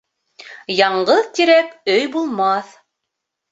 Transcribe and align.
Яңғыҙ 0.77 1.21
тирәк 1.41 1.77
өй 1.99 2.11
булмаҫ 2.19 2.75